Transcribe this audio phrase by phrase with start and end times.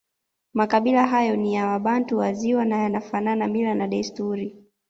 [0.53, 4.57] Makabila hayo ni ya Wabantu wa Ziwa na yanafanana mila na desturi